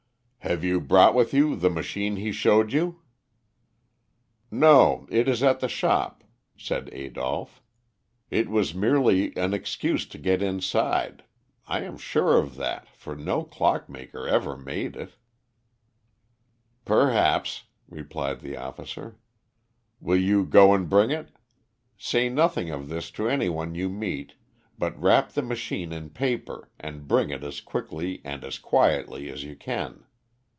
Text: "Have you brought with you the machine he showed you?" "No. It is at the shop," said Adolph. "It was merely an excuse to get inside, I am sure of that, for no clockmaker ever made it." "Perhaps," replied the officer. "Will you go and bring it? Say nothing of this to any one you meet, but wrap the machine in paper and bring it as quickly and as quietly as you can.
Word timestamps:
"Have 0.51 0.63
you 0.63 0.81
brought 0.81 1.13
with 1.13 1.35
you 1.35 1.55
the 1.55 1.69
machine 1.69 2.15
he 2.15 2.31
showed 2.31 2.73
you?" 2.73 2.99
"No. 4.49 5.07
It 5.11 5.27
is 5.29 5.43
at 5.43 5.59
the 5.59 5.69
shop," 5.69 6.23
said 6.57 6.89
Adolph. 6.91 7.61
"It 8.31 8.49
was 8.49 8.73
merely 8.73 9.37
an 9.37 9.53
excuse 9.53 10.07
to 10.07 10.17
get 10.17 10.41
inside, 10.41 11.23
I 11.67 11.81
am 11.83 11.95
sure 11.95 12.39
of 12.39 12.55
that, 12.55 12.89
for 12.89 13.15
no 13.15 13.43
clockmaker 13.43 14.27
ever 14.27 14.57
made 14.57 14.95
it." 14.95 15.13
"Perhaps," 16.85 17.65
replied 17.87 18.41
the 18.41 18.57
officer. 18.57 19.19
"Will 20.01 20.17
you 20.19 20.43
go 20.43 20.73
and 20.73 20.89
bring 20.89 21.11
it? 21.11 21.29
Say 21.99 22.29
nothing 22.29 22.71
of 22.71 22.89
this 22.89 23.11
to 23.11 23.29
any 23.29 23.47
one 23.47 23.75
you 23.75 23.89
meet, 23.89 24.33
but 24.75 24.99
wrap 24.99 25.33
the 25.33 25.43
machine 25.43 25.93
in 25.93 26.09
paper 26.09 26.71
and 26.79 27.07
bring 27.07 27.29
it 27.29 27.43
as 27.43 27.61
quickly 27.61 28.21
and 28.25 28.43
as 28.43 28.57
quietly 28.57 29.29
as 29.29 29.43
you 29.43 29.55
can. 29.55 30.03